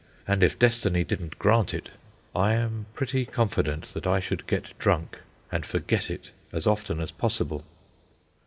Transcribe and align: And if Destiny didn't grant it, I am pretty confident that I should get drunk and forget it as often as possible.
And 0.27 0.41
if 0.41 0.57
Destiny 0.57 1.03
didn't 1.03 1.37
grant 1.37 1.75
it, 1.75 1.89
I 2.35 2.53
am 2.55 2.87
pretty 2.95 3.23
confident 3.23 3.93
that 3.93 4.07
I 4.07 4.19
should 4.19 4.47
get 4.47 4.75
drunk 4.79 5.19
and 5.51 5.63
forget 5.63 6.09
it 6.09 6.31
as 6.51 6.65
often 6.65 6.99
as 6.99 7.11
possible. 7.11 7.63